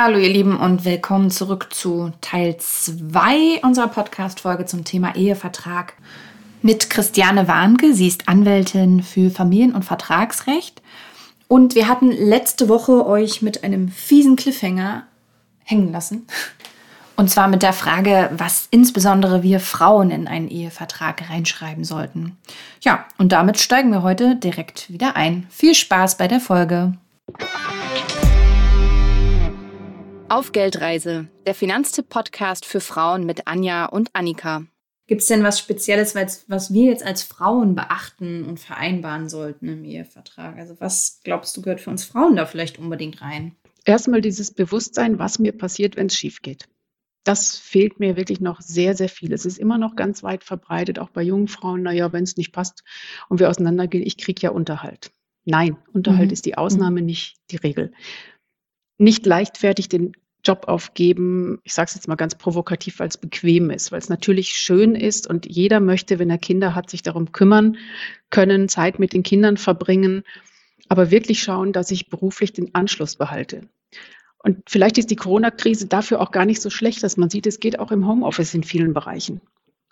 [0.00, 5.94] Hallo ihr Lieben und willkommen zurück zu Teil 2 unserer Podcast-Folge zum Thema Ehevertrag
[6.62, 7.92] mit Christiane Warnke.
[7.92, 10.82] Sie ist Anwältin für Familien- und Vertragsrecht.
[11.48, 15.02] Und wir hatten letzte Woche euch mit einem fiesen Cliffhanger
[15.64, 16.28] hängen lassen.
[17.16, 22.36] Und zwar mit der Frage, was insbesondere wir Frauen in einen Ehevertrag reinschreiben sollten.
[22.82, 25.48] Ja, und damit steigen wir heute direkt wieder ein.
[25.50, 26.92] Viel Spaß bei der Folge.
[30.30, 34.66] Auf Geldreise, der Finanztipp-Podcast für Frauen mit Anja und Annika.
[35.06, 39.84] Gibt es denn was Spezielles, was wir jetzt als Frauen beachten und vereinbaren sollten im
[39.84, 40.58] Ehevertrag?
[40.58, 43.56] Also was glaubst du gehört für uns Frauen da vielleicht unbedingt rein?
[43.86, 46.68] Erstmal dieses Bewusstsein, was mir passiert, wenn es schief geht.
[47.24, 49.32] Das fehlt mir wirklich noch sehr, sehr viel.
[49.32, 51.82] Es ist immer noch ganz weit verbreitet, auch bei jungen Frauen.
[51.82, 52.84] Naja, wenn es nicht passt
[53.30, 55.10] und wir auseinandergehen, ich kriege ja Unterhalt.
[55.46, 56.32] Nein, Unterhalt mhm.
[56.34, 57.06] ist die Ausnahme, mhm.
[57.06, 57.92] nicht die Regel
[58.98, 60.12] nicht leichtfertig den
[60.44, 64.08] Job aufgeben, ich sage es jetzt mal ganz provokativ, weil es bequem ist, weil es
[64.08, 67.76] natürlich schön ist und jeder möchte, wenn er Kinder hat, sich darum kümmern
[68.30, 70.22] können, Zeit mit den Kindern verbringen,
[70.88, 73.68] aber wirklich schauen, dass ich beruflich den Anschluss behalte.
[74.38, 77.60] Und vielleicht ist die Corona-Krise dafür auch gar nicht so schlecht, dass man sieht, es
[77.60, 79.40] geht auch im Homeoffice in vielen Bereichen.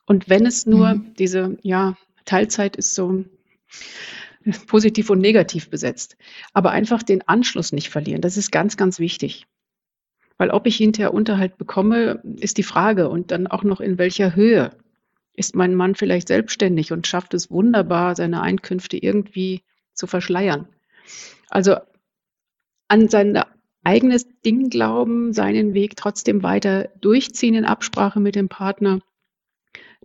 [0.06, 1.14] Und wenn es nur mhm.
[1.18, 3.24] diese, ja, Teilzeit ist so,
[4.66, 6.16] positiv und negativ besetzt.
[6.52, 9.46] Aber einfach den Anschluss nicht verlieren, das ist ganz, ganz wichtig.
[10.38, 13.08] Weil ob ich hinterher Unterhalt bekomme, ist die Frage.
[13.08, 14.72] Und dann auch noch in welcher Höhe.
[15.34, 20.68] Ist mein Mann vielleicht selbstständig und schafft es wunderbar, seine Einkünfte irgendwie zu verschleiern?
[21.48, 21.76] Also
[22.88, 23.42] an sein
[23.84, 29.00] eigenes Ding glauben, seinen Weg trotzdem weiter durchziehen in Absprache mit dem Partner.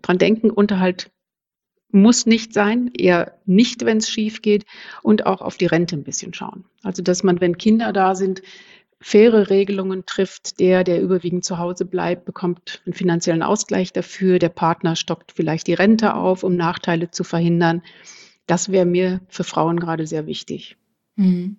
[0.02, 1.12] Dran denken, Unterhalt
[1.92, 4.66] muss nicht sein, eher nicht, wenn es schief geht
[5.04, 6.66] und auch auf die Rente ein bisschen schauen.
[6.84, 8.42] Also, dass man, wenn Kinder da sind,
[9.02, 10.60] faire Regelungen trifft.
[10.60, 14.40] Der, der überwiegend zu Hause bleibt, bekommt einen finanziellen Ausgleich dafür.
[14.40, 17.82] Der Partner stockt vielleicht die Rente auf, um Nachteile zu verhindern.
[18.46, 20.78] Das wäre mir für Frauen gerade sehr wichtig.
[21.16, 21.58] Mhm.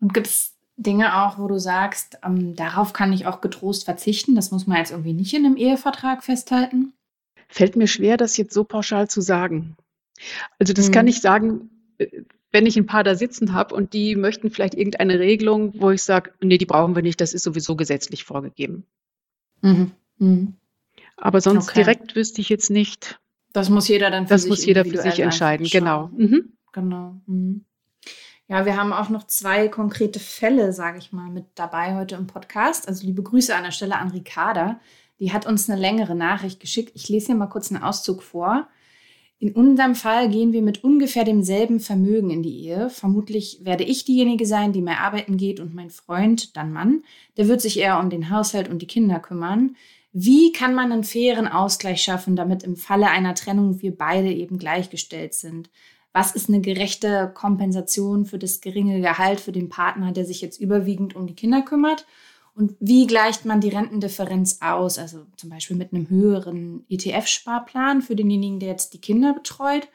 [0.00, 4.34] Und gibt es Dinge auch, wo du sagst, ähm, darauf kann ich auch getrost verzichten?
[4.34, 6.94] Das muss man jetzt irgendwie nicht in einem Ehevertrag festhalten?
[7.50, 9.76] Fällt mir schwer, das jetzt so pauschal zu sagen.
[10.58, 10.92] Also das mhm.
[10.92, 12.06] kann ich sagen, äh,
[12.52, 16.02] wenn ich ein paar da sitzen habe und die möchten vielleicht irgendeine Regelung, wo ich
[16.02, 18.84] sage, nee, die brauchen wir nicht, das ist sowieso gesetzlich vorgegeben.
[19.62, 19.92] Mhm.
[20.18, 20.54] Mhm.
[21.16, 21.80] Aber sonst okay.
[21.80, 23.20] direkt wüsste ich jetzt nicht.
[23.52, 26.08] Das muss jeder dann für das sich muss jeder für sich entscheiden, genau.
[26.08, 26.52] Mhm.
[26.72, 27.20] Genau.
[27.26, 27.64] Mhm.
[28.48, 32.26] Ja, wir haben auch noch zwei konkrete Fälle, sage ich mal, mit dabei heute im
[32.26, 32.88] Podcast.
[32.88, 34.80] Also liebe Grüße an der Stelle an Ricarda.
[35.20, 36.92] Die hat uns eine längere Nachricht geschickt.
[36.94, 38.66] Ich lese hier mal kurz einen Auszug vor.
[39.38, 42.90] In unserem Fall gehen wir mit ungefähr demselben Vermögen in die Ehe.
[42.90, 47.04] Vermutlich werde ich diejenige sein, die mehr arbeiten geht und mein Freund, dann Mann,
[47.36, 49.76] der wird sich eher um den Haushalt und die Kinder kümmern.
[50.12, 54.58] Wie kann man einen fairen Ausgleich schaffen, damit im Falle einer Trennung wir beide eben
[54.58, 55.70] gleichgestellt sind?
[56.12, 60.60] Was ist eine gerechte Kompensation für das geringe Gehalt für den Partner, der sich jetzt
[60.60, 62.04] überwiegend um die Kinder kümmert?
[62.54, 64.98] Und wie gleicht man die Rentendifferenz aus?
[64.98, 69.88] Also zum Beispiel mit einem höheren ETF-Sparplan für denjenigen, der jetzt die Kinder betreut.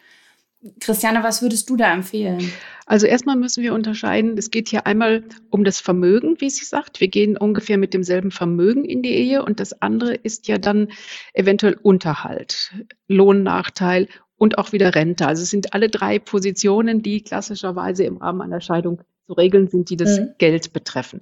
[0.79, 2.51] Christiane, was würdest du da empfehlen?
[2.87, 7.01] Also erstmal müssen wir unterscheiden, es geht hier einmal um das Vermögen, wie sie sagt.
[7.01, 10.87] Wir gehen ungefähr mit demselben Vermögen in die Ehe und das andere ist ja dann
[11.33, 12.73] eventuell Unterhalt,
[13.07, 15.27] Lohnnachteil und auch wieder Rente.
[15.27, 19.89] Also es sind alle drei Positionen, die klassischerweise im Rahmen einer Scheidung zu regeln sind,
[19.89, 20.29] die das mhm.
[20.37, 21.21] Geld betreffen.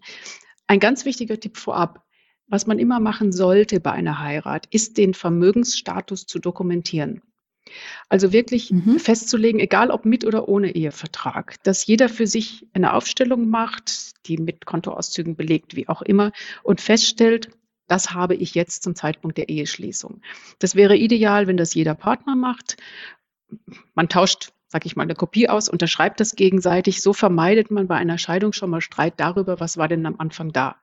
[0.73, 2.03] Ein ganz wichtiger Tipp vorab.
[2.47, 7.21] Was man immer machen sollte bei einer Heirat, ist den Vermögensstatus zu dokumentieren.
[8.09, 8.97] Also wirklich mhm.
[8.97, 14.37] festzulegen, egal ob mit oder ohne Ehevertrag, dass jeder für sich eine Aufstellung macht, die
[14.37, 16.31] mit Kontoauszügen belegt, wie auch immer,
[16.63, 17.51] und feststellt,
[17.87, 20.21] das habe ich jetzt zum Zeitpunkt der Eheschließung.
[20.57, 22.77] Das wäre ideal, wenn das jeder Partner macht.
[23.93, 27.03] Man tauscht sag ich mal, eine Kopie aus, unterschreibt das gegenseitig.
[27.03, 30.51] So vermeidet man bei einer Scheidung schon mal Streit darüber, was war denn am Anfang
[30.51, 30.77] da.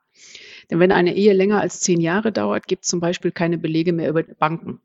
[0.70, 3.92] Denn wenn eine Ehe länger als zehn Jahre dauert, gibt es zum Beispiel keine Belege
[3.92, 4.80] mehr über Banken.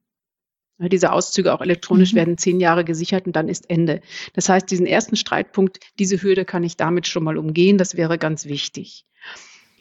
[0.80, 2.18] Diese Auszüge auch elektronisch mhm.
[2.18, 4.02] werden zehn Jahre gesichert und dann ist Ende.
[4.34, 7.78] Das heißt, diesen ersten Streitpunkt, diese Hürde kann ich damit schon mal umgehen.
[7.78, 9.06] Das wäre ganz wichtig.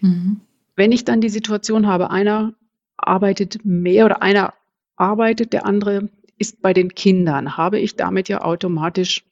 [0.03, 0.43] Mhm.
[0.77, 2.53] Wenn ich dann die Situation habe, einer
[2.99, 4.53] arbeitet mehr oder einer
[4.97, 9.25] arbeitet, der andere ist bei den Kindern, habe ich damit ja automatisch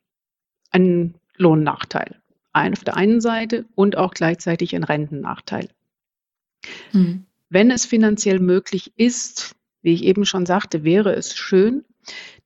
[0.71, 2.21] einen Lohnnachteil.
[2.53, 5.69] Ein auf der einen Seite und auch gleichzeitig einen Rentennachteil.
[6.93, 7.27] Mhm.
[7.49, 11.85] Wenn es finanziell möglich ist, wie ich eben schon sagte, wäre es schön,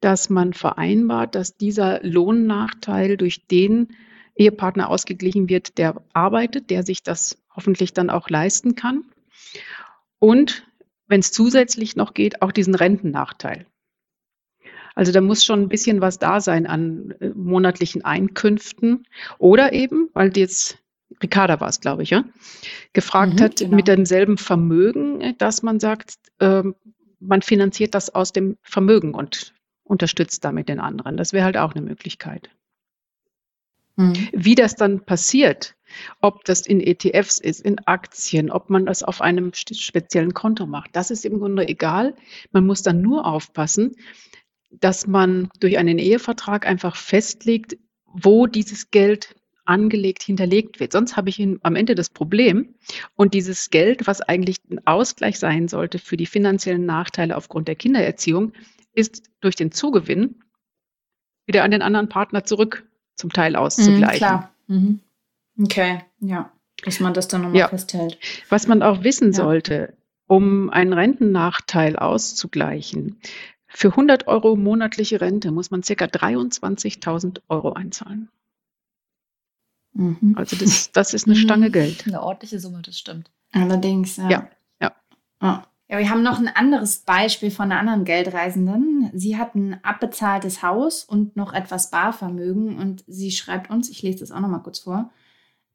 [0.01, 3.89] dass man vereinbart, dass dieser Lohnnachteil durch den
[4.35, 9.05] Ehepartner ausgeglichen wird, der arbeitet, der sich das hoffentlich dann auch leisten kann.
[10.19, 10.67] und
[11.09, 13.67] wenn es zusätzlich noch geht, auch diesen Rentennachteil.
[14.97, 19.07] Also da muss schon ein bisschen was da sein an äh, monatlichen Einkünften
[19.39, 20.79] oder eben, weil jetzt
[21.23, 22.25] Ricarda war es, glaube ich, ja,
[22.95, 23.77] gefragt mhm, hat genau.
[23.77, 26.63] mit demselben Vermögen, äh, dass man sagt, äh,
[27.21, 29.55] man finanziert das aus dem Vermögen und
[29.85, 31.17] unterstützt damit den anderen.
[31.17, 32.51] Das wäre halt auch eine Möglichkeit.
[33.97, 34.29] Mhm.
[34.33, 35.77] Wie das dann passiert,
[36.23, 40.97] ob das in ETFs ist, in Aktien, ob man das auf einem speziellen Konto macht,
[40.97, 42.15] das ist im Grunde egal.
[42.51, 43.95] Man muss dann nur aufpassen,
[44.71, 50.93] dass man durch einen Ehevertrag einfach festlegt, wo dieses Geld angelegt, hinterlegt wird.
[50.93, 52.75] Sonst habe ich am Ende das Problem
[53.15, 57.75] und dieses Geld, was eigentlich ein Ausgleich sein sollte für die finanziellen Nachteile aufgrund der
[57.75, 58.53] Kindererziehung,
[58.95, 60.37] ist durch den Zugewinn
[61.47, 64.13] wieder an den anderen Partner zurück zum Teil auszugleichen.
[64.13, 64.55] Mhm, klar.
[64.67, 65.01] Mhm.
[65.63, 66.53] Okay, ja,
[66.85, 67.69] dass man das dann nochmal ja.
[67.69, 68.19] festhält.
[68.49, 69.33] Was man auch wissen ja.
[69.33, 69.95] sollte,
[70.27, 73.21] um einen Rentennachteil auszugleichen,
[73.77, 75.93] für 100 Euro monatliche Rente muss man ca.
[75.93, 78.31] 23.000 Euro einzahlen.
[79.93, 80.35] Mhm.
[80.35, 82.07] Also das, das ist eine Stange Geld.
[82.07, 83.31] Eine ordentliche Summe, das stimmt.
[83.53, 84.31] Allerdings, ja.
[84.31, 84.51] Ja,
[84.81, 84.93] ja.
[85.41, 85.65] Ah.
[85.89, 89.11] Ja, wir haben noch ein anderes Beispiel von einer anderen Geldreisenden.
[89.13, 94.21] Sie hat ein abbezahltes Haus und noch etwas Barvermögen und sie schreibt uns, ich lese
[94.21, 95.11] das auch noch mal kurz vor.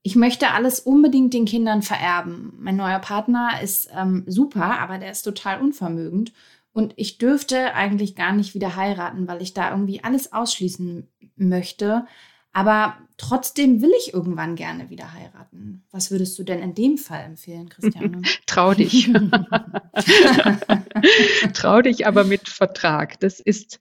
[0.02, 2.54] Ich möchte alles unbedingt den Kindern vererben.
[2.58, 6.34] Mein neuer Partner ist ähm, super, aber der ist total unvermögend
[6.74, 12.06] und ich dürfte eigentlich gar nicht wieder heiraten, weil ich da irgendwie alles ausschließen möchte.
[12.54, 15.84] Aber trotzdem will ich irgendwann gerne wieder heiraten.
[15.92, 18.22] Was würdest du denn in dem Fall empfehlen, Christiane?
[18.46, 19.10] Trau dich.
[21.54, 23.20] Trau dich aber mit Vertrag.
[23.22, 23.80] Das ist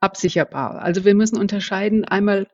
[0.00, 0.82] absicherbar.
[0.82, 2.46] Also wir müssen unterscheiden einmal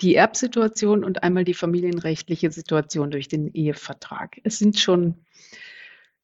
[0.00, 4.38] die Erbsituation und einmal die familienrechtliche Situation durch den Ehevertrag.
[4.44, 5.16] Es sind schon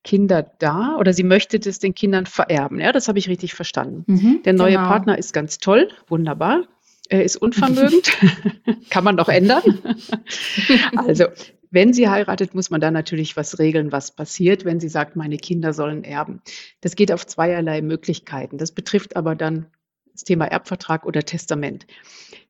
[0.04, 2.78] Kinder da oder sie möchte das den Kindern vererben.
[2.78, 4.04] Ja, das habe ich richtig verstanden.
[4.06, 4.86] Mhm, Der neue genau.
[4.86, 6.64] Partner ist ganz toll, wunderbar.
[7.08, 8.12] Er ist unvermögend,
[8.90, 9.62] kann man doch ändern.
[10.96, 11.26] also,
[11.70, 15.36] wenn sie heiratet, muss man da natürlich was regeln, was passiert, wenn sie sagt, meine
[15.36, 16.40] Kinder sollen erben.
[16.80, 18.58] Das geht auf zweierlei Möglichkeiten.
[18.58, 19.66] Das betrifft aber dann
[20.12, 21.86] das Thema Erbvertrag oder Testament.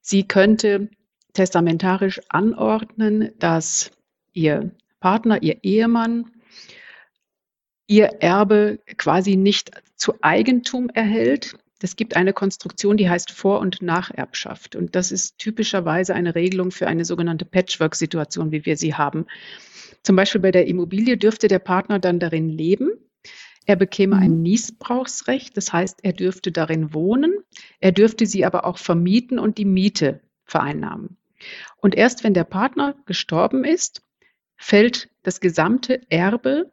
[0.01, 0.91] Sie könnte
[1.33, 3.91] testamentarisch anordnen, dass
[4.33, 6.31] ihr Partner, ihr Ehemann
[7.87, 13.83] ihr Erbe quasi nicht zu Eigentum erhält, es gibt eine Konstruktion, die heißt Vor- und
[13.83, 14.75] Nacherbschaft.
[14.75, 19.27] Und das ist typischerweise eine Regelung für eine sogenannte Patchwork-Situation, wie wir sie haben.
[20.03, 22.93] Zum Beispiel bei der Immobilie dürfte der Partner dann darin leben.
[23.67, 24.43] Er bekäme ein mhm.
[24.43, 27.35] Niesbrauchsrecht, das heißt, er dürfte darin wohnen.
[27.81, 31.19] Er dürfte sie aber auch vermieten und die Miete vereinnahmen.
[31.77, 34.03] Und erst wenn der Partner gestorben ist,
[34.57, 36.71] fällt das gesamte Erbe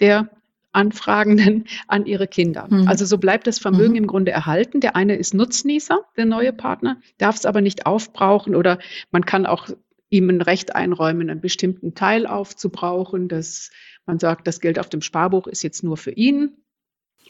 [0.00, 0.28] der
[0.72, 2.66] Anfragenden an ihre Kinder.
[2.68, 2.88] Mhm.
[2.88, 3.98] Also so bleibt das Vermögen mhm.
[3.98, 4.80] im Grunde erhalten.
[4.80, 8.78] Der eine ist Nutznießer, der neue Partner, darf es aber nicht aufbrauchen oder
[9.10, 9.68] man kann auch
[10.10, 13.70] ihm ein Recht einräumen, einen bestimmten Teil aufzubrauchen, dass
[14.06, 16.56] man sagt, das Geld auf dem Sparbuch ist jetzt nur für ihn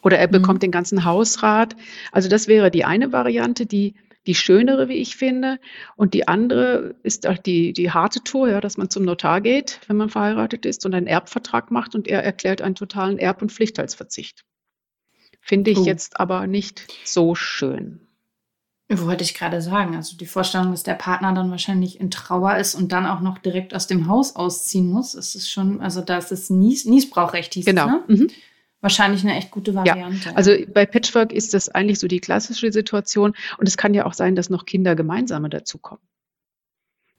[0.03, 0.65] oder er bekommt mhm.
[0.67, 1.75] den ganzen Hausrat.
[2.11, 3.95] Also das wäre die eine Variante, die
[4.27, 5.59] die schönere, wie ich finde.
[5.95, 9.79] Und die andere ist auch die, die harte Tour, ja, dass man zum Notar geht,
[9.87, 13.51] wenn man verheiratet ist und einen Erbvertrag macht und er erklärt einen totalen Erb- und
[13.51, 14.43] Pflichtteilsverzicht.
[15.41, 15.85] Finde ich oh.
[15.85, 18.01] jetzt aber nicht so schön.
[18.87, 19.95] Wollte ich gerade sagen.
[19.95, 23.39] Also die Vorstellung, dass der Partner dann wahrscheinlich in Trauer ist und dann auch noch
[23.39, 27.55] direkt aus dem Haus ausziehen muss, ist es schon, also da ist es Nies, Niesbrauchrecht
[27.55, 27.85] hieß genau.
[27.85, 28.03] es, ne?
[28.07, 28.27] Mhm.
[28.81, 30.29] Wahrscheinlich eine echt gute Variante.
[30.29, 33.33] Ja, also bei Patchwork ist das eigentlich so die klassische Situation.
[33.57, 36.03] Und es kann ja auch sein, dass noch Kinder gemeinsame dazukommen.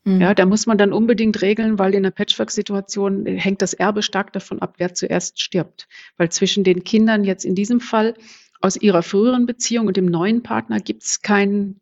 [0.05, 0.21] Mhm.
[0.21, 4.33] Ja, da muss man dann unbedingt regeln, weil in einer Patchwork-Situation hängt das Erbe stark
[4.33, 5.89] davon ab, wer zuerst stirbt.
[6.17, 8.15] Weil zwischen den Kindern jetzt in diesem Fall
[8.61, 11.81] aus ihrer früheren Beziehung und dem neuen Partner gibt es kein,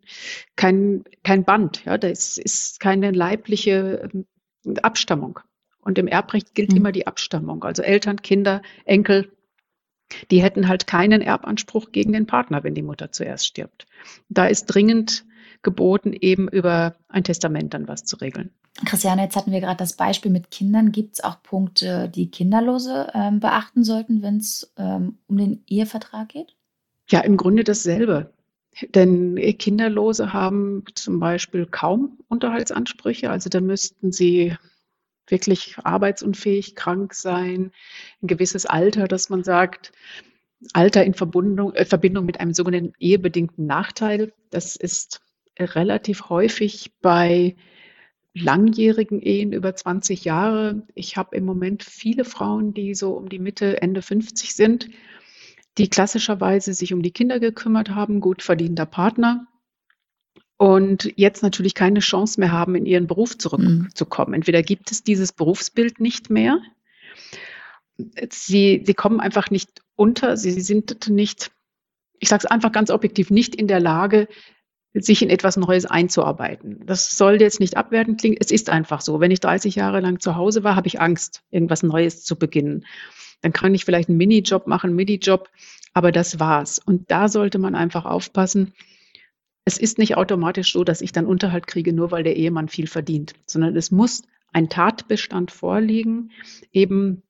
[0.56, 1.84] kein, kein Band.
[1.84, 4.24] Ja, da ist, ist keine leibliche ähm,
[4.82, 5.40] Abstammung.
[5.80, 6.78] Und im Erbrecht gilt mhm.
[6.78, 7.62] immer die Abstammung.
[7.62, 9.30] Also Eltern, Kinder, Enkel,
[10.30, 13.86] die hätten halt keinen Erbanspruch gegen den Partner, wenn die Mutter zuerst stirbt.
[14.28, 15.24] Da ist dringend
[15.62, 18.50] geboten, eben über ein Testament dann was zu regeln.
[18.84, 20.92] Christiane, jetzt hatten wir gerade das Beispiel mit Kindern.
[20.92, 26.28] Gibt es auch Punkte, die Kinderlose ähm, beachten sollten, wenn es ähm, um den Ehevertrag
[26.28, 26.56] geht?
[27.08, 28.32] Ja, im Grunde dasselbe.
[28.94, 33.30] Denn Kinderlose haben zum Beispiel kaum Unterhaltsansprüche.
[33.30, 34.56] Also da müssten sie
[35.28, 37.72] wirklich arbeitsunfähig, krank sein,
[38.22, 39.92] ein gewisses Alter, dass man sagt,
[40.72, 44.32] Alter in Verbindung, äh, Verbindung mit einem sogenannten ehebedingten Nachteil.
[44.50, 45.20] Das ist
[45.58, 47.56] relativ häufig bei
[48.34, 50.82] langjährigen Ehen über 20 Jahre.
[50.94, 54.88] Ich habe im Moment viele Frauen, die so um die Mitte, Ende 50 sind,
[55.78, 59.46] die klassischerweise sich um die Kinder gekümmert haben, gut verdienter Partner
[60.56, 64.30] und jetzt natürlich keine Chance mehr haben, in ihren Beruf zurückzukommen.
[64.30, 64.34] Mhm.
[64.34, 66.60] Entweder gibt es dieses Berufsbild nicht mehr,
[68.30, 71.52] sie, sie kommen einfach nicht unter, sie sind nicht,
[72.18, 74.28] ich sage es einfach ganz objektiv, nicht in der Lage,
[74.94, 76.86] sich in etwas Neues einzuarbeiten.
[76.86, 79.18] Das soll jetzt nicht abwertend klingen, es ist einfach so.
[79.18, 82.86] Wenn ich 30 Jahre lang zu Hause war, habe ich Angst, irgendwas Neues zu beginnen.
[83.42, 85.50] Dann kann ich vielleicht einen Minijob machen, einen Minijob,
[85.92, 86.78] aber das war's.
[86.78, 88.72] Und da sollte man einfach aufpassen.
[89.64, 92.86] Es ist nicht automatisch so, dass ich dann Unterhalt kriege, nur weil der Ehemann viel
[92.86, 96.30] verdient, sondern es muss ein Tatbestand vorliegen,
[96.72, 97.22] eben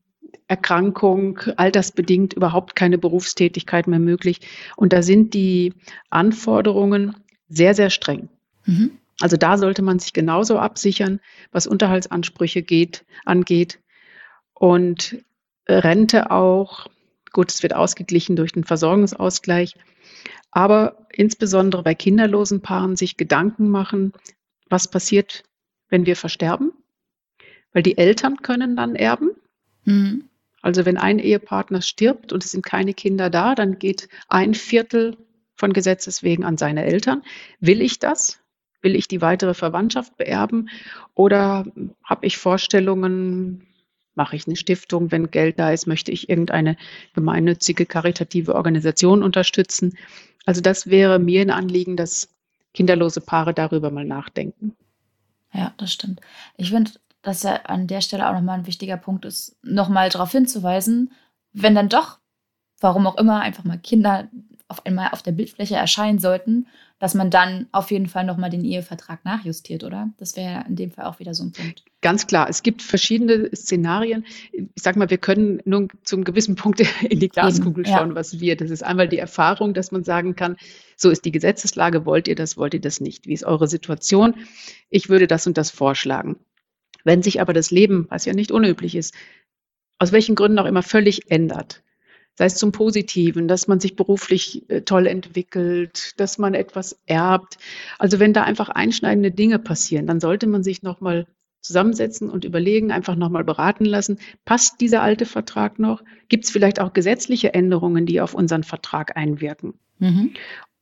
[0.48, 4.40] Erkrankung, altersbedingt überhaupt keine Berufstätigkeit mehr möglich.
[4.76, 5.74] Und da sind die
[6.10, 7.16] Anforderungen
[7.48, 8.28] sehr, sehr streng.
[8.66, 8.98] Mhm.
[9.20, 11.20] Also da sollte man sich genauso absichern,
[11.52, 13.78] was Unterhaltsansprüche geht, angeht.
[14.54, 15.24] Und
[15.68, 16.88] Rente auch.
[17.32, 19.76] Gut, es wird ausgeglichen durch den Versorgungsausgleich.
[20.50, 24.12] Aber insbesondere bei kinderlosen Paaren sich Gedanken machen,
[24.68, 25.44] was passiert,
[25.88, 26.72] wenn wir versterben?
[27.72, 29.30] Weil die Eltern können dann erben.
[29.84, 30.28] Mhm.
[30.62, 35.16] Also wenn ein Ehepartner stirbt und es sind keine Kinder da, dann geht ein Viertel
[35.56, 37.22] von Gesetzes wegen an seine Eltern.
[37.60, 38.40] Will ich das?
[38.80, 40.70] Will ich die weitere Verwandtschaft beerben?
[41.14, 41.66] Oder
[42.02, 43.66] habe ich Vorstellungen,
[44.14, 46.76] mache ich eine Stiftung, wenn Geld da ist, möchte ich irgendeine
[47.14, 49.96] gemeinnützige, karitative Organisation unterstützen?
[50.46, 52.28] Also das wäre mir ein Anliegen, dass
[52.74, 54.76] kinderlose Paare darüber mal nachdenken.
[55.52, 56.20] Ja, das stimmt.
[56.56, 56.90] Ich finde,
[57.22, 61.12] dass ja an der Stelle auch nochmal ein wichtiger Punkt ist, nochmal darauf hinzuweisen,
[61.52, 62.18] wenn dann doch,
[62.80, 64.28] warum auch immer, einfach mal Kinder
[64.74, 66.66] auf einmal auf der Bildfläche erscheinen sollten,
[66.98, 70.10] dass man dann auf jeden Fall nochmal den Ehevertrag nachjustiert, oder?
[70.16, 71.84] Das wäre ja in dem Fall auch wieder so ein Punkt.
[72.00, 74.24] Ganz klar, es gibt verschiedene Szenarien.
[74.52, 78.14] Ich sag mal, wir können nur zum gewissen Punkt in die Glaskugel schauen, ja.
[78.14, 78.56] was wir.
[78.56, 80.56] Das ist einmal die Erfahrung, dass man sagen kann,
[80.96, 83.26] so ist die Gesetzeslage, wollt ihr das, wollt ihr das nicht?
[83.26, 84.34] Wie ist eure Situation?
[84.90, 86.36] Ich würde das und das vorschlagen.
[87.04, 89.14] Wenn sich aber das Leben, was ja nicht unüblich ist,
[89.98, 91.82] aus welchen Gründen auch immer völlig ändert,
[92.34, 97.58] sei es zum Positiven, dass man sich beruflich äh, toll entwickelt, dass man etwas erbt.
[97.98, 101.26] Also wenn da einfach einschneidende Dinge passieren, dann sollte man sich nochmal
[101.60, 106.04] zusammensetzen und überlegen, einfach nochmal beraten lassen, passt dieser alte Vertrag noch?
[106.28, 109.74] Gibt es vielleicht auch gesetzliche Änderungen, die auf unseren Vertrag einwirken?
[109.98, 110.34] Mhm.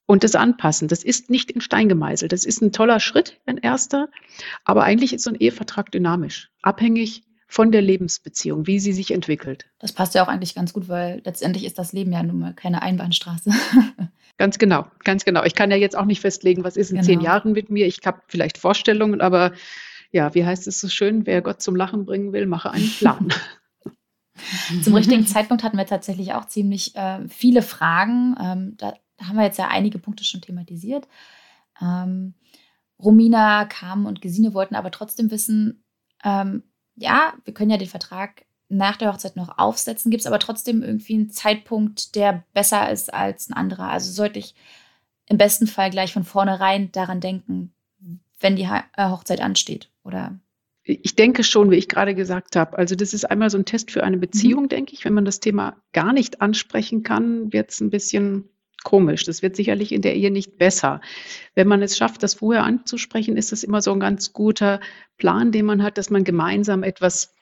[0.07, 0.89] Und das anpassen.
[0.89, 2.33] Das ist nicht in Stein gemeißelt.
[2.33, 4.09] Das ist ein toller Schritt, ein erster.
[4.65, 9.67] Aber eigentlich ist so ein Ehevertrag dynamisch, abhängig von der Lebensbeziehung, wie sie sich entwickelt.
[9.79, 12.55] Das passt ja auch eigentlich ganz gut, weil letztendlich ist das Leben ja nun mal
[12.55, 13.51] keine Einbahnstraße.
[14.39, 15.45] ganz genau, ganz genau.
[15.45, 17.07] Ich kann ja jetzt auch nicht festlegen, was ist in genau.
[17.07, 17.87] zehn Jahren mit mir.
[17.87, 19.53] Ich habe vielleicht Vorstellungen, aber
[20.13, 23.29] ja, wie heißt es so schön, wer Gott zum Lachen bringen will, mache einen Plan.
[24.83, 28.35] Zum richtigen Zeitpunkt hatten wir tatsächlich auch ziemlich äh, viele Fragen.
[28.41, 31.07] Ähm, da haben wir jetzt ja einige Punkte schon thematisiert.
[31.83, 32.33] Ähm,
[32.99, 35.85] Romina, Carmen und Gesine wollten aber trotzdem wissen,
[36.25, 36.63] ähm,
[36.97, 40.83] ja, wir können ja den Vertrag nach der Hochzeit noch aufsetzen, gibt es aber trotzdem
[40.83, 43.89] irgendwie einen Zeitpunkt, der besser ist als ein anderer.
[43.89, 44.55] Also sollte ich
[45.27, 47.73] im besten Fall gleich von vornherein daran denken,
[48.41, 50.39] wenn die äh, Hochzeit ansteht, oder?
[50.85, 52.77] Ich denke schon, wie ich gerade gesagt habe.
[52.77, 54.69] Also das ist einmal so ein Test für eine Beziehung, mhm.
[54.69, 55.05] denke ich.
[55.05, 58.49] Wenn man das Thema gar nicht ansprechen kann, wird es ein bisschen
[58.85, 59.25] komisch.
[59.25, 61.01] Das wird sicherlich in der Ehe nicht besser.
[61.55, 64.81] Wenn man es schafft, das vorher anzusprechen, ist das immer so ein ganz guter
[65.19, 67.35] Plan, den man hat, dass man gemeinsam etwas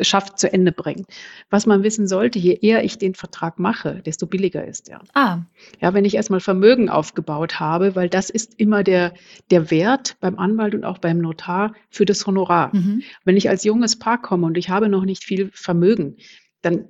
[0.00, 1.06] schafft, zu Ende bringt.
[1.50, 5.02] Was man wissen sollte, je eher ich den Vertrag mache, desto billiger ist er.
[5.14, 5.42] Ah.
[5.80, 9.14] Ja, wenn ich erstmal Vermögen aufgebaut habe, weil das ist immer der,
[9.50, 12.74] der Wert beim Anwalt und auch beim Notar für das Honorar.
[12.74, 13.02] Mhm.
[13.24, 16.16] Wenn ich als junges Paar komme und ich habe noch nicht viel Vermögen,
[16.62, 16.86] dann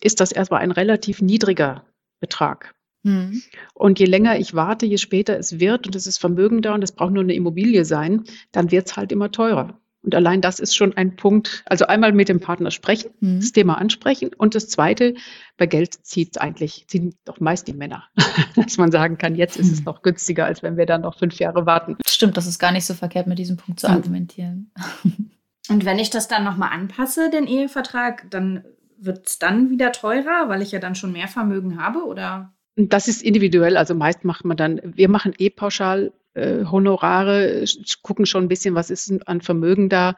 [0.00, 1.84] ist das erstmal ein relativ niedriger
[2.20, 2.73] Betrag.
[3.04, 3.42] Mhm.
[3.74, 6.82] Und je länger ich warte, je später es wird und es ist Vermögen da und
[6.82, 9.78] es braucht nur eine Immobilie sein, dann wird es halt immer teurer.
[10.04, 11.62] Und allein das ist schon ein Punkt.
[11.66, 13.40] Also einmal mit dem Partner sprechen, mhm.
[13.40, 14.30] das Thema ansprechen.
[14.36, 15.14] Und das Zweite,
[15.56, 18.04] bei Geld zieht eigentlich, ziehen doch meist die Männer.
[18.56, 19.86] Dass man sagen kann, jetzt ist es mhm.
[19.86, 21.96] noch günstiger, als wenn wir dann noch fünf Jahre warten.
[22.06, 23.94] Stimmt, das ist gar nicht so verkehrt, mit diesem Punkt zu mhm.
[23.94, 24.72] argumentieren.
[25.70, 28.64] Und wenn ich das dann nochmal anpasse, den Ehevertrag, dann
[28.98, 32.53] wird es dann wieder teurer, weil ich ja dann schon mehr Vermögen habe, oder?
[32.76, 33.76] Das ist individuell.
[33.76, 37.64] Also meist macht man dann, wir machen eh pauschal äh, Honorare,
[38.02, 40.16] gucken schon ein bisschen, was ist an Vermögen da.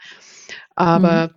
[0.74, 1.34] Aber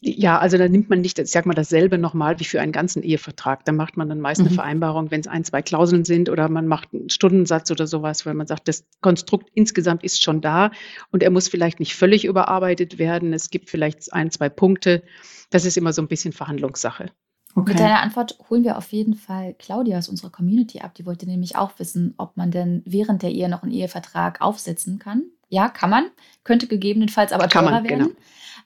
[0.00, 3.02] Ja, also da nimmt man nicht, ich sag mal, dasselbe nochmal wie für einen ganzen
[3.02, 3.64] Ehevertrag.
[3.64, 4.54] Da macht man dann meist eine mhm.
[4.54, 8.34] Vereinbarung, wenn es ein, zwei Klauseln sind oder man macht einen Stundensatz oder sowas, weil
[8.34, 10.70] man sagt, das Konstrukt insgesamt ist schon da
[11.10, 13.32] und er muss vielleicht nicht völlig überarbeitet werden.
[13.32, 15.02] Es gibt vielleicht ein, zwei Punkte.
[15.50, 17.10] Das ist immer so ein bisschen Verhandlungssache.
[17.56, 17.70] Okay.
[17.70, 20.94] Mit deiner Antwort holen wir auf jeden Fall Claudia aus unserer Community ab.
[20.94, 24.98] Die wollte nämlich auch wissen, ob man denn während der Ehe noch einen Ehevertrag aufsetzen
[24.98, 25.22] kann.
[25.48, 26.10] Ja, kann man.
[26.44, 27.98] Könnte gegebenenfalls aber teurer man, werden.
[27.98, 28.16] Genau.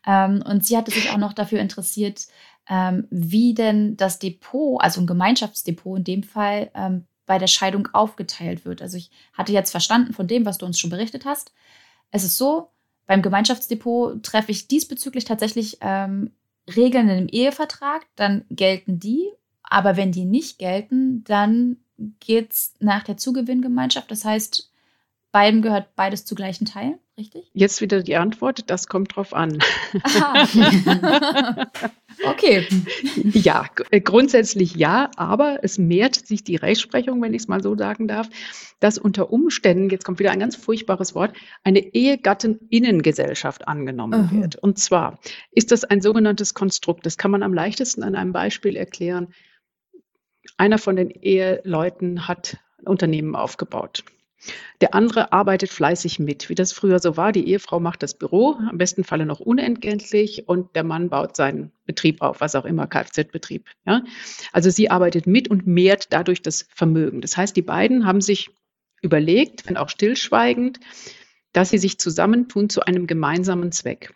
[0.07, 2.27] Ähm, und sie hatte sich auch noch dafür interessiert,
[2.69, 7.87] ähm, wie denn das Depot, also ein Gemeinschaftsdepot in dem Fall, ähm, bei der Scheidung
[7.93, 8.83] aufgeteilt wird.
[8.83, 11.53] Also ich hatte jetzt verstanden von dem, was du uns schon berichtet hast.
[12.11, 12.71] Es ist so,
[13.07, 16.33] beim Gemeinschaftsdepot treffe ich diesbezüglich tatsächlich ähm,
[16.67, 19.31] Regeln dem Ehevertrag, dann gelten die.
[19.63, 21.79] Aber wenn die nicht gelten, dann
[22.19, 24.11] geht es nach der Zugewinngemeinschaft.
[24.11, 24.73] Das heißt,
[25.33, 27.51] beiden gehört beides zu gleichen Teilen richtig?
[27.53, 29.59] Jetzt wieder die Antwort, das kommt drauf an.
[32.25, 32.67] okay.
[33.17, 37.77] Ja, äh, grundsätzlich ja, aber es mehrt sich die Rechtsprechung, wenn ich es mal so
[37.77, 38.29] sagen darf,
[38.81, 44.41] dass unter Umständen, jetzt kommt wieder ein ganz furchtbares Wort, eine Ehegatteninnengesellschaft angenommen mhm.
[44.41, 44.57] wird.
[44.57, 45.21] Und zwar
[45.53, 47.05] ist das ein sogenanntes Konstrukt.
[47.05, 49.35] Das kann man am leichtesten an einem Beispiel erklären.
[50.57, 54.05] Einer von den Eheleuten hat ein Unternehmen aufgebaut.
[54.81, 57.33] Der andere arbeitet fleißig mit, wie das früher so war.
[57.33, 61.73] Die Ehefrau macht das Büro, am besten Falle noch unentgeltlich, und der Mann baut seinen
[61.85, 63.67] Betrieb auf, was auch immer, Kfz-Betrieb.
[63.87, 64.03] Ja?
[64.53, 67.21] Also sie arbeitet mit und mehrt dadurch das Vermögen.
[67.21, 68.51] Das heißt, die beiden haben sich
[69.03, 70.81] überlegt, wenn auch stillschweigend,
[71.53, 74.15] dass sie sich zusammentun zu einem gemeinsamen Zweck.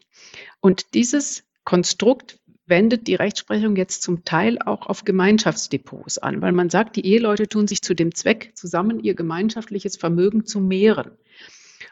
[0.61, 6.71] Und dieses Konstrukt wendet die Rechtsprechung jetzt zum Teil auch auf Gemeinschaftsdepots an, weil man
[6.71, 11.13] sagt, die Eheleute tun sich zu dem Zweck zusammen, ihr gemeinschaftliches Vermögen zu mehren.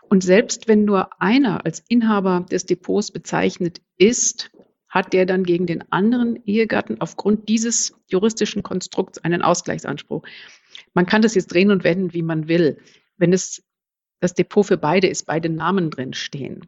[0.09, 4.50] Und selbst wenn nur einer als Inhaber des Depots bezeichnet ist,
[4.88, 10.23] hat der dann gegen den anderen Ehegatten aufgrund dieses juristischen Konstrukts einen Ausgleichsanspruch.
[10.93, 12.79] Man kann das jetzt drehen und wenden, wie man will.
[13.17, 13.62] Wenn es
[14.21, 16.67] das Depot für beide ist, beide Namen drin stehen,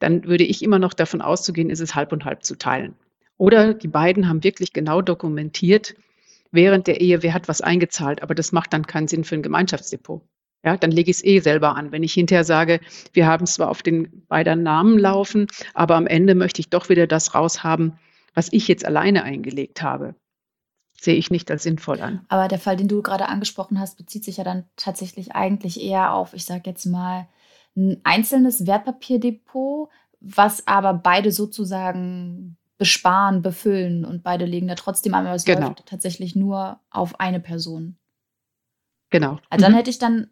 [0.00, 2.96] dann würde ich immer noch davon auszugehen, ist es halb und halb zu teilen.
[3.42, 5.96] Oder die beiden haben wirklich genau dokumentiert,
[6.52, 9.42] während der Ehe, wer hat was eingezahlt, aber das macht dann keinen Sinn für ein
[9.42, 10.22] Gemeinschaftsdepot.
[10.64, 11.90] Ja, dann lege ich es eh selber an.
[11.90, 12.78] Wenn ich hinterher sage,
[13.12, 17.08] wir haben zwar auf den beiden Namen laufen, aber am Ende möchte ich doch wieder
[17.08, 17.98] das raushaben,
[18.32, 20.14] was ich jetzt alleine eingelegt habe,
[21.00, 22.24] sehe ich nicht als sinnvoll an.
[22.28, 26.12] Aber der Fall, den du gerade angesprochen hast, bezieht sich ja dann tatsächlich eigentlich eher
[26.12, 27.26] auf, ich sage jetzt mal,
[27.76, 29.90] ein einzelnes Wertpapierdepot,
[30.20, 35.68] was aber beide sozusagen besparen, befüllen und beide legen da trotzdem einmal, es genau.
[35.68, 37.96] läuft tatsächlich nur auf eine Person.
[39.10, 39.38] Genau.
[39.50, 39.76] Also dann mhm.
[39.76, 40.30] hätte ich dann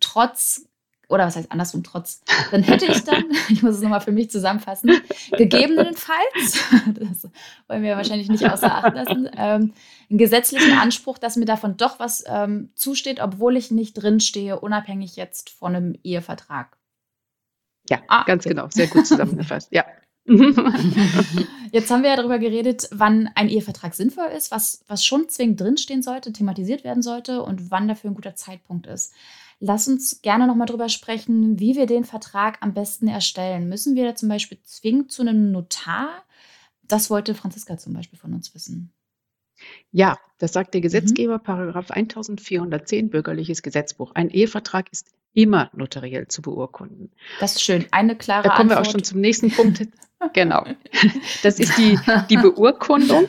[0.00, 0.70] trotz,
[1.10, 4.30] oder was heißt andersrum, trotz, dann hätte ich dann, ich muss es nochmal für mich
[4.30, 5.02] zusammenfassen,
[5.32, 7.30] gegebenenfalls, das
[7.68, 9.74] wollen wir wahrscheinlich nicht außer Acht lassen, ähm,
[10.08, 15.16] einen gesetzlichen Anspruch, dass mir davon doch was ähm, zusteht, obwohl ich nicht drinstehe, unabhängig
[15.16, 16.78] jetzt von einem Ehevertrag.
[17.90, 18.54] Ja, ah, ganz okay.
[18.54, 19.68] genau, sehr gut zusammengefasst.
[19.72, 19.84] Ja.
[21.72, 25.58] Jetzt haben wir ja darüber geredet, wann ein Ehevertrag sinnvoll ist, was, was schon zwingend
[25.58, 29.14] drinstehen sollte, thematisiert werden sollte und wann dafür ein guter Zeitpunkt ist.
[29.58, 33.70] Lass uns gerne nochmal darüber sprechen, wie wir den Vertrag am besten erstellen.
[33.70, 36.10] Müssen wir da zum Beispiel zwingend zu einem Notar?
[36.82, 38.92] Das wollte Franziska zum Beispiel von uns wissen.
[39.90, 40.82] Ja, das sagt der mhm.
[40.82, 41.42] Gesetzgeber, mhm.
[41.42, 44.12] Paragraph 1410 Bürgerliches Gesetzbuch.
[44.14, 47.10] Ein Ehevertrag ist immer notariell zu beurkunden.
[47.40, 47.86] Das ist schön.
[47.90, 48.86] Eine klare Da kommen Antwort.
[48.86, 49.86] wir auch schon zum nächsten Punkt.
[50.32, 50.66] genau.
[51.42, 51.98] Das ist die,
[52.28, 53.28] die Beurkundung.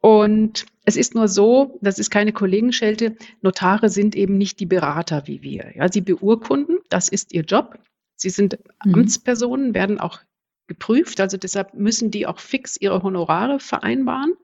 [0.00, 5.26] Und es ist nur so, das ist keine Kollegenschelte, Notare sind eben nicht die Berater
[5.26, 5.72] wie wir.
[5.76, 7.78] Ja, sie beurkunden, das ist ihr Job.
[8.16, 8.94] Sie sind mhm.
[8.94, 10.20] Amtspersonen, werden auch
[10.66, 14.34] geprüft, also deshalb müssen die auch fix ihre Honorare vereinbaren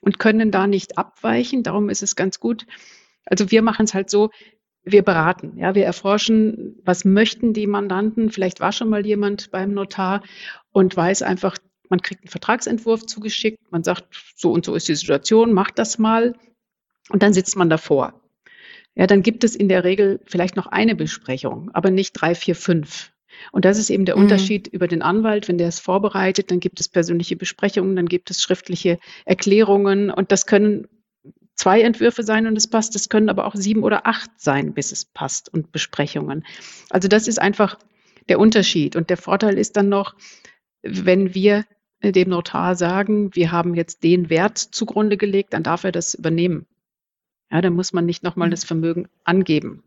[0.00, 1.62] und können da nicht abweichen.
[1.62, 2.66] Darum ist es ganz gut.
[3.24, 4.30] Also wir machen es halt so,
[4.84, 8.30] wir beraten, ja, wir erforschen, was möchten die Mandanten.
[8.30, 10.22] Vielleicht war schon mal jemand beim Notar
[10.72, 11.56] und weiß einfach,
[11.90, 15.98] man kriegt einen Vertragsentwurf zugeschickt, man sagt, so und so ist die Situation, macht das
[15.98, 16.34] mal
[17.10, 18.20] und dann sitzt man davor.
[18.94, 22.56] Ja, dann gibt es in der Regel vielleicht noch eine Besprechung, aber nicht drei, vier,
[22.56, 23.12] fünf.
[23.52, 24.22] Und das ist eben der mhm.
[24.22, 25.48] Unterschied über den Anwalt.
[25.48, 30.32] Wenn der es vorbereitet, dann gibt es persönliche Besprechungen, dann gibt es schriftliche Erklärungen und
[30.32, 30.88] das können
[31.54, 32.94] zwei Entwürfe sein und es passt.
[32.96, 36.44] Es können aber auch sieben oder acht sein, bis es passt und Besprechungen.
[36.90, 37.78] Also das ist einfach
[38.28, 38.96] der Unterschied.
[38.96, 40.14] Und der Vorteil ist dann noch,
[40.82, 41.64] wenn wir
[42.02, 46.66] dem Notar sagen, wir haben jetzt den Wert zugrunde gelegt, dann darf er das übernehmen.
[47.50, 48.52] Ja, dann muss man nicht nochmal mhm.
[48.52, 49.82] das Vermögen angeben.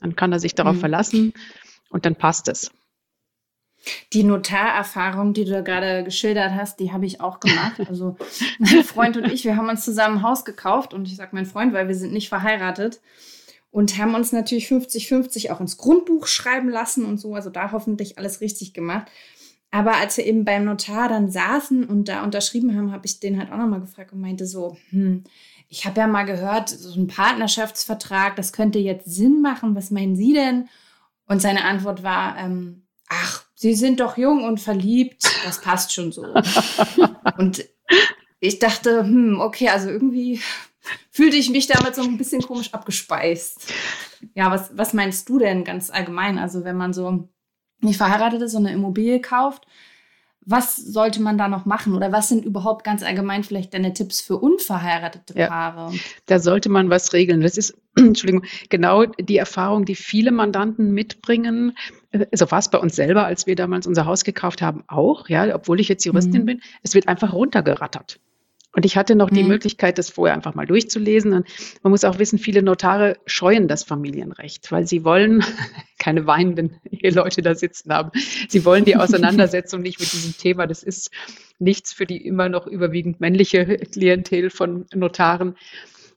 [0.00, 0.80] Dann kann er sich darauf mhm.
[0.80, 1.34] verlassen
[1.94, 2.72] und dann passt es.
[4.12, 7.78] Die Notarerfahrung, die du da gerade geschildert hast, die habe ich auch gemacht.
[7.88, 8.16] Also
[8.58, 11.46] mein Freund und ich, wir haben uns zusammen ein Haus gekauft und ich sage mein
[11.46, 13.00] Freund, weil wir sind nicht verheiratet
[13.70, 18.18] und haben uns natürlich 50-50 auch ins Grundbuch schreiben lassen und so, also da hoffentlich
[18.18, 19.06] alles richtig gemacht.
[19.70, 23.38] Aber als wir eben beim Notar dann saßen und da unterschrieben haben, habe ich den
[23.38, 25.22] halt auch nochmal gefragt und meinte so, hm,
[25.68, 29.76] ich habe ja mal gehört, so ein Partnerschaftsvertrag, das könnte jetzt Sinn machen.
[29.76, 30.68] Was meinen Sie denn?
[31.26, 36.12] Und seine Antwort war, ähm, ach, Sie sind doch jung und verliebt, das passt schon
[36.12, 36.26] so.
[37.38, 37.64] und
[38.40, 40.40] ich dachte, hm, okay, also irgendwie
[41.10, 43.72] fühlte ich mich damit so ein bisschen komisch abgespeist.
[44.34, 46.38] Ja, was, was meinst du denn ganz allgemein?
[46.38, 47.28] Also wenn man so
[47.80, 49.66] nicht verheiratet ist und eine Immobilie kauft,
[50.46, 51.94] was sollte man da noch machen?
[51.94, 55.92] Oder was sind überhaupt ganz allgemein vielleicht deine Tipps für unverheiratete Paare?
[55.92, 57.40] Ja, da sollte man was regeln.
[57.40, 61.76] Das ist, Entschuldigung, genau die Erfahrung, die viele Mandanten mitbringen.
[62.32, 65.54] So war es bei uns selber, als wir damals unser Haus gekauft haben, auch, ja,
[65.54, 66.46] obwohl ich jetzt Juristin mhm.
[66.46, 66.60] bin.
[66.82, 68.20] Es wird einfach runtergerattert.
[68.74, 69.50] Und ich hatte noch die mhm.
[69.50, 71.32] Möglichkeit, das vorher einfach mal durchzulesen.
[71.32, 71.46] Und
[71.82, 75.44] man muss auch wissen, viele Notare scheuen das Familienrecht, weil sie wollen
[75.98, 78.10] keine weinenden Eheleute da sitzen haben.
[78.48, 80.66] Sie wollen die Auseinandersetzung nicht mit diesem Thema.
[80.66, 81.10] Das ist
[81.60, 85.56] nichts für die immer noch überwiegend männliche Klientel von Notaren.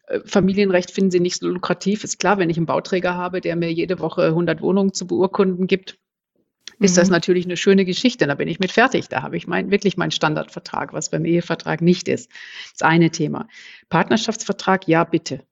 [0.07, 2.03] Äh, Familienrecht finden sie nicht so lukrativ.
[2.03, 5.67] Ist klar, wenn ich einen Bauträger habe, der mir jede Woche 100 Wohnungen zu beurkunden
[5.67, 5.99] gibt,
[6.79, 6.99] ist mhm.
[7.01, 8.27] das natürlich eine schöne Geschichte.
[8.27, 9.07] Da bin ich mit fertig.
[9.09, 12.29] Da habe ich mein, wirklich meinen Standardvertrag, was beim Ehevertrag nicht ist.
[12.73, 13.47] Das eine Thema.
[13.89, 15.43] Partnerschaftsvertrag, ja, bitte.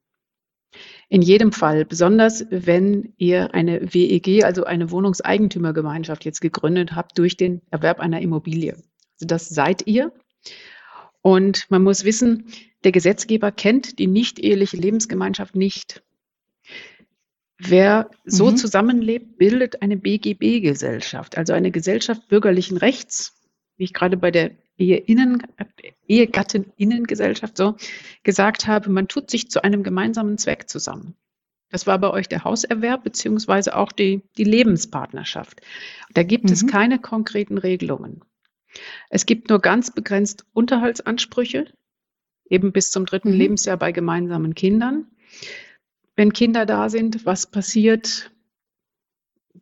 [1.08, 7.38] In jedem Fall, besonders wenn ihr eine WEG, also eine Wohnungseigentümergemeinschaft jetzt gegründet habt durch
[7.38, 8.74] den Erwerb einer Immobilie.
[8.74, 10.12] Also das seid ihr.
[11.22, 12.48] Und man muss wissen,
[12.84, 16.04] der Gesetzgeber kennt die nicht eheliche Lebensgemeinschaft nicht.
[17.58, 18.58] Wer so mhm.
[18.58, 23.34] zusammenlebt, bildet eine BGB-Gesellschaft, also eine Gesellschaft bürgerlichen Rechts,
[23.78, 25.42] wie ich gerade bei der Eheinnen,
[26.08, 27.76] Ehegattin-Innengesellschaft so
[28.24, 28.90] gesagt habe.
[28.90, 31.16] Man tut sich zu einem gemeinsamen Zweck zusammen.
[31.70, 35.62] Das war bei euch der Hauserwerb beziehungsweise auch die, die Lebenspartnerschaft.
[36.14, 36.52] Da gibt mhm.
[36.52, 38.22] es keine konkreten Regelungen.
[39.10, 41.66] Es gibt nur ganz begrenzt Unterhaltsansprüche,
[42.50, 43.38] eben bis zum dritten mhm.
[43.38, 45.08] Lebensjahr bei gemeinsamen Kindern
[46.16, 48.32] wenn Kinder da sind, was passiert,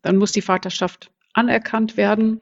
[0.01, 2.41] dann muss die Vaterschaft anerkannt werden.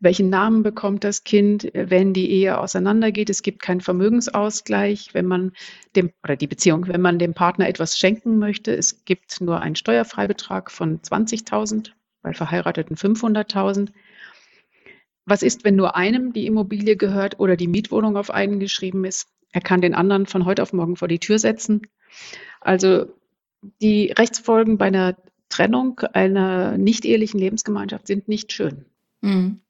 [0.00, 3.30] Welchen Namen bekommt das Kind, wenn die Ehe auseinandergeht?
[3.30, 5.52] Es gibt keinen Vermögensausgleich, wenn man
[5.94, 8.74] dem, oder die Beziehung, wenn man dem Partner etwas schenken möchte.
[8.74, 13.90] Es gibt nur einen Steuerfreibetrag von 20.000, bei Verheirateten 500.000.
[15.24, 19.28] Was ist, wenn nur einem die Immobilie gehört oder die Mietwohnung auf einen geschrieben ist?
[19.52, 21.82] Er kann den anderen von heute auf morgen vor die Tür setzen.
[22.60, 23.06] Also
[23.80, 25.16] die Rechtsfolgen bei einer
[25.48, 28.86] Trennung einer nicht ehelichen Lebensgemeinschaft sind nicht schön.
[29.20, 29.60] Mhm.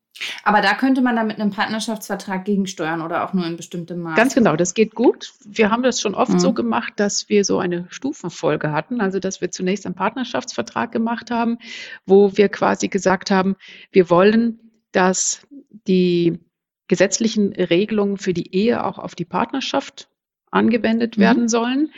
[0.44, 4.16] Aber da könnte man dann mit einem Partnerschaftsvertrag gegensteuern oder auch nur in bestimmtem Maß.
[4.16, 5.32] Ganz genau, das geht gut.
[5.44, 6.38] Wir haben das schon oft mhm.
[6.38, 11.30] so gemacht, dass wir so eine Stufenfolge hatten, also dass wir zunächst einen Partnerschaftsvertrag gemacht
[11.32, 11.58] haben,
[12.06, 13.56] wo wir quasi gesagt haben,
[13.90, 14.60] wir wollen,
[14.92, 15.46] dass
[15.88, 16.38] die
[16.86, 20.08] gesetzlichen Regelungen für die Ehe auch auf die Partnerschaft
[20.54, 21.22] angewendet mhm.
[21.22, 21.90] werden sollen.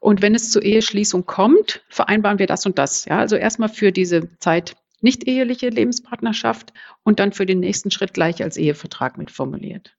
[0.00, 3.04] Und wenn es zur Eheschließung kommt, vereinbaren wir das und das.
[3.04, 8.14] Ja, also erstmal für diese Zeit nicht eheliche Lebenspartnerschaft und dann für den nächsten Schritt
[8.14, 9.96] gleich als Ehevertrag mitformuliert.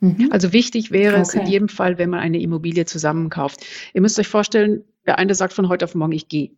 [0.00, 0.28] Mhm.
[0.32, 1.22] Also wichtig wäre okay.
[1.22, 3.64] es in jedem Fall, wenn man eine Immobilie zusammenkauft.
[3.94, 6.50] Ihr müsst euch vorstellen, der eine sagt von heute auf morgen, ich gehe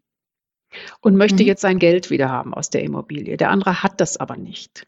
[1.01, 1.49] und möchte mhm.
[1.49, 3.37] jetzt sein Geld wieder haben aus der Immobilie.
[3.37, 4.87] Der andere hat das aber nicht.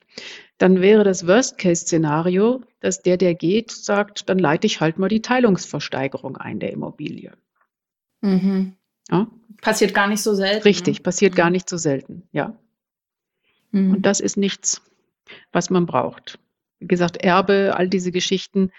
[0.58, 5.22] Dann wäre das Worst-Case-Szenario, dass der, der geht, sagt, dann leite ich halt mal die
[5.22, 7.32] Teilungsversteigerung ein der Immobilie.
[8.22, 8.74] Mhm.
[9.10, 9.28] Ja?
[9.60, 10.62] Passiert gar nicht so selten.
[10.62, 11.02] Richtig, ne?
[11.02, 11.36] passiert mhm.
[11.36, 12.56] gar nicht so selten, ja.
[13.70, 13.94] Mhm.
[13.94, 14.82] Und das ist nichts,
[15.52, 16.38] was man braucht.
[16.78, 18.70] Wie gesagt, Erbe, all diese Geschichten.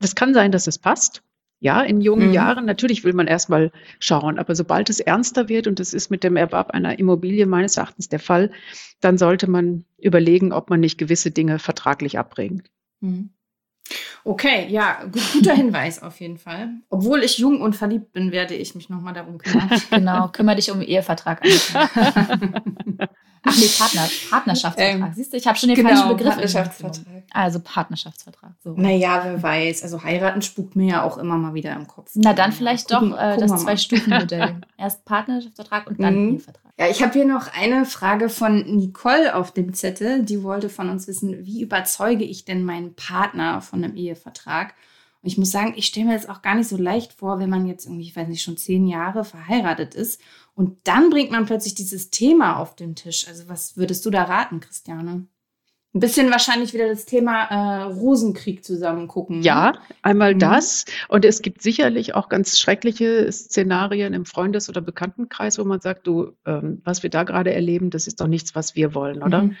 [0.00, 1.22] Es kann sein, dass es passt.
[1.60, 2.34] Ja, in jungen mhm.
[2.34, 6.22] Jahren, natürlich will man erstmal schauen, aber sobald es ernster wird, und das ist mit
[6.22, 8.50] dem Erwerb einer Immobilie meines Erachtens der Fall,
[9.00, 12.70] dann sollte man überlegen, ob man nicht gewisse Dinge vertraglich abbringt.
[13.00, 13.30] Mhm.
[14.24, 16.70] Okay, ja, guter Hinweis auf jeden Fall.
[16.88, 19.70] Obwohl ich jung und verliebt bin, werde ich mich nochmal darum kümmern.
[19.90, 21.42] genau, kümmere dich um den Ehevertrag.
[23.56, 25.08] Nee, Partner, Partnerschaftsvertrag.
[25.08, 26.28] Ähm, Siehst du, ich habe schon den genau, falschen Begriff.
[26.30, 27.22] Partnerschaftsvertrag.
[27.32, 28.52] Also Partnerschaftsvertrag.
[28.62, 28.74] So.
[28.76, 29.82] Naja, wer weiß.
[29.82, 32.10] Also heiraten spukt mir ja auch immer mal wieder im Kopf.
[32.14, 34.60] Na dann vielleicht gucken, doch äh, das Zwei-Stufen-Modell.
[34.78, 36.32] Erst Partnerschaftsvertrag und dann mhm.
[36.34, 36.72] Ehevertrag.
[36.78, 40.24] Ja, ich habe hier noch eine Frage von Nicole auf dem Zettel.
[40.24, 44.74] Die wollte von uns wissen, wie überzeuge ich denn meinen Partner von einem Ehevertrag?
[45.22, 47.48] Und ich muss sagen, ich stelle mir das auch gar nicht so leicht vor, wenn
[47.48, 50.20] man jetzt irgendwie, ich weiß nicht, schon zehn Jahre verheiratet ist
[50.54, 53.26] und dann bringt man plötzlich dieses Thema auf den Tisch.
[53.28, 55.26] Also was würdest du da raten, Christiane?
[55.94, 59.38] Ein bisschen wahrscheinlich wieder das Thema äh, Rosenkrieg zusammen gucken.
[59.38, 59.44] Ne?
[59.44, 60.40] Ja, einmal mhm.
[60.40, 60.86] das.
[61.08, 66.08] Und es gibt sicherlich auch ganz schreckliche Szenarien im Freundes- oder Bekanntenkreis, wo man sagt,
[66.08, 69.42] du, ähm, was wir da gerade erleben, das ist doch nichts, was wir wollen, oder?
[69.42, 69.56] Mhm.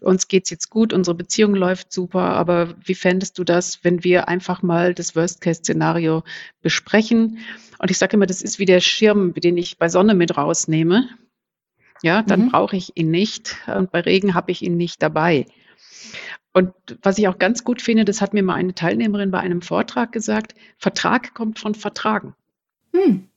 [0.00, 4.28] Uns geht's jetzt gut, unsere Beziehung läuft super, aber wie fändest du das, wenn wir
[4.28, 6.22] einfach mal das Worst-Case-Szenario
[6.62, 7.38] besprechen?
[7.78, 11.08] Und ich sage immer, das ist wie der Schirm, den ich bei Sonne mit rausnehme.
[12.02, 12.50] Ja, dann mhm.
[12.50, 15.46] brauche ich ihn nicht und bei Regen habe ich ihn nicht dabei.
[16.52, 19.62] Und was ich auch ganz gut finde, das hat mir mal eine Teilnehmerin bei einem
[19.62, 22.34] Vortrag gesagt, Vertrag kommt von Vertragen.
[22.92, 23.28] Hm.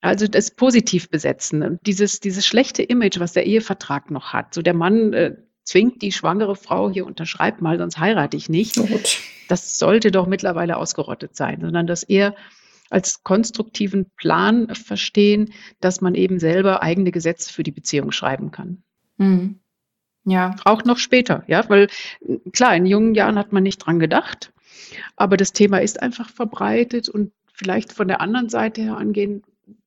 [0.00, 1.62] Also das positiv besetzen.
[1.62, 4.54] Und dieses, dieses schlechte Image, was der Ehevertrag noch hat.
[4.54, 5.36] So der Mann äh,
[5.70, 8.74] zwingt die schwangere Frau, hier unterschreib mal, sonst heirate ich nicht.
[8.74, 9.20] Gut.
[9.48, 12.34] Das sollte doch mittlerweile ausgerottet sein, sondern das eher
[12.90, 18.82] als konstruktiven Plan verstehen, dass man eben selber eigene Gesetze für die Beziehung schreiben kann.
[19.18, 19.60] Hm.
[20.24, 20.56] Ja.
[20.64, 21.86] Auch noch später, ja, weil
[22.52, 24.52] klar, in jungen Jahren hat man nicht dran gedacht,
[25.14, 29.44] aber das Thema ist einfach verbreitet und vielleicht von der anderen Seite her angehen.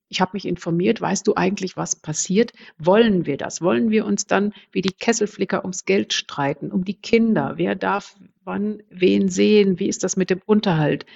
[0.08, 2.52] Ich habe mich informiert, weißt du eigentlich, was passiert?
[2.78, 3.62] Wollen wir das?
[3.62, 7.54] Wollen wir uns dann wie die Kesselflicker ums Geld streiten, um die Kinder?
[7.56, 9.78] Wer darf wann wen sehen?
[9.78, 11.06] Wie ist das mit dem Unterhalt?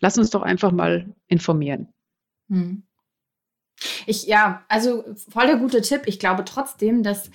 [0.00, 1.88] Lass uns doch einfach mal informieren.
[2.48, 2.82] Hm.
[4.06, 6.02] Ich, ja, also voll der gute Tipp.
[6.06, 7.30] Ich glaube trotzdem, dass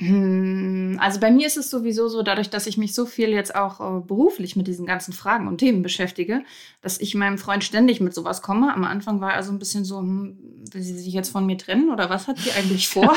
[0.00, 3.80] also bei mir ist es sowieso so, dadurch, dass ich mich so viel jetzt auch
[3.80, 6.42] äh, beruflich mit diesen ganzen Fragen und Themen beschäftige,
[6.80, 8.74] dass ich meinem Freund ständig mit sowas komme.
[8.74, 10.36] Am Anfang war er so ein bisschen so, hm,
[10.72, 13.16] will sie sich jetzt von mir trennen oder was hat sie eigentlich vor?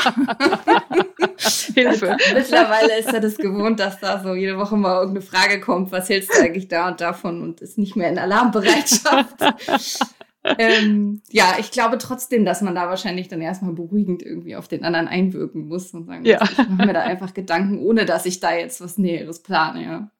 [1.74, 2.16] Hilfe.
[2.34, 6.08] Mittlerweile ist er das gewohnt, dass da so jede Woche mal irgendeine Frage kommt, was
[6.08, 9.36] hältst du eigentlich da und davon und ist nicht mehr in Alarmbereitschaft
[10.58, 14.84] ähm, ja, ich glaube trotzdem, dass man da wahrscheinlich dann erstmal beruhigend irgendwie auf den
[14.84, 16.42] anderen einwirken muss und sagen, ja.
[16.42, 19.82] ich mache mir da einfach Gedanken, ohne dass ich da jetzt was Näheres plane.
[19.82, 20.10] Ja.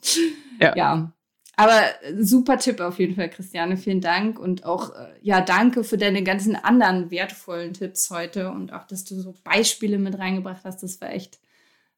[0.60, 0.76] ja.
[0.76, 1.12] ja.
[1.58, 1.80] Aber
[2.20, 3.78] super Tipp auf jeden Fall, Christiane.
[3.78, 4.38] Vielen Dank.
[4.38, 9.04] Und auch, äh, ja, danke für deine ganzen anderen wertvollen Tipps heute und auch, dass
[9.04, 10.82] du so Beispiele mit reingebracht hast.
[10.82, 11.38] Das war echt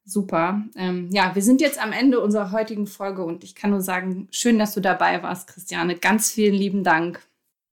[0.04, 0.62] super.
[0.76, 4.28] Ähm, ja, wir sind jetzt am Ende unserer heutigen Folge und ich kann nur sagen,
[4.30, 5.96] schön, dass du dabei warst, Christiane.
[5.96, 7.20] Ganz vielen lieben Dank.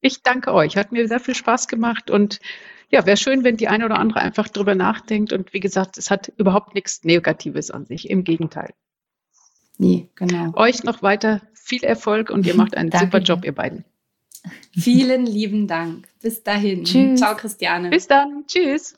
[0.07, 0.77] Ich danke euch.
[0.77, 2.39] Hat mir sehr viel Spaß gemacht und
[2.91, 5.33] ja, wäre schön, wenn die eine oder andere einfach drüber nachdenkt.
[5.33, 8.09] Und wie gesagt, es hat überhaupt nichts Negatives an sich.
[8.09, 8.73] Im Gegenteil.
[9.79, 10.53] Nee, genau.
[10.55, 13.85] Euch noch weiter viel Erfolg und ihr macht einen super Job, ihr beiden.
[14.71, 16.07] Vielen lieben Dank.
[16.23, 16.85] Bis dahin.
[16.85, 17.19] Tschüss.
[17.19, 17.91] Ciao, Christiane.
[17.91, 18.45] Bis dann.
[18.47, 18.97] Tschüss.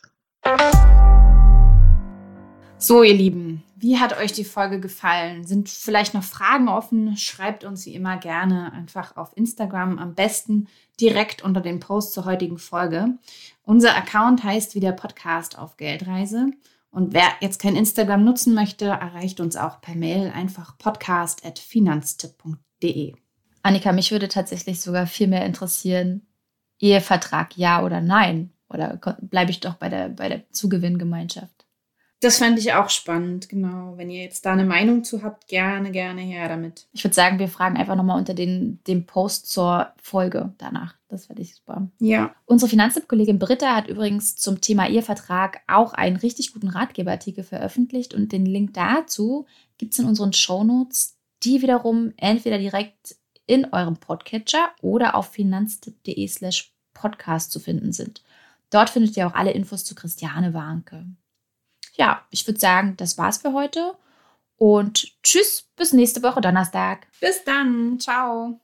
[2.77, 5.45] So, ihr Lieben, wie hat euch die Folge gefallen?
[5.45, 7.17] Sind vielleicht noch Fragen offen?
[7.17, 10.67] Schreibt uns wie immer gerne einfach auf Instagram, am besten
[11.01, 13.19] direkt unter den Post zur heutigen Folge.
[13.63, 16.51] Unser Account heißt wieder Podcast auf Geldreise.
[16.91, 23.15] Und wer jetzt kein Instagram nutzen möchte, erreicht uns auch per Mail einfach podcast.finanztipp.de.
[23.63, 26.27] Annika, mich würde tatsächlich sogar viel mehr interessieren,
[26.81, 28.51] Ehevertrag ja oder nein?
[28.71, 31.58] Oder bleibe ich doch bei der, bei der Zugewinngemeinschaft?
[32.21, 33.97] Das fände ich auch spannend, genau.
[33.97, 36.89] Wenn ihr jetzt da eine Meinung zu habt, gerne, gerne her damit.
[36.93, 40.97] Ich würde sagen, wir fragen einfach nochmal unter den, dem Post zur Folge danach.
[41.09, 41.89] Das fände ich super.
[42.01, 42.35] Ja.
[42.45, 48.33] Unsere Finanztipp-Kollegin Britta hat übrigens zum Thema Ehevertrag auch einen richtig guten Ratgeberartikel veröffentlicht und
[48.33, 49.47] den Link dazu
[49.79, 56.27] gibt es in unseren Shownotes, die wiederum entweder direkt in eurem Podcatcher oder auf finanztipp.de
[56.27, 58.25] slash podcast zu finden sind.
[58.71, 61.07] Dort findet ihr auch alle Infos zu Christiane Warnke
[61.99, 63.95] ja, ich würde sagen, das war's für heute.
[64.57, 67.07] Und tschüss, bis nächste Woche Donnerstag.
[67.21, 67.99] Bis dann.
[68.01, 68.61] Ciao.